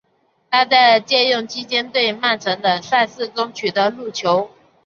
[0.49, 4.49] 他在借用期间对曼城的赛事中取得入球。